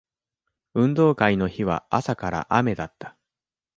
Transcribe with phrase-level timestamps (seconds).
[0.73, 3.15] 運動会の日は朝から雨だった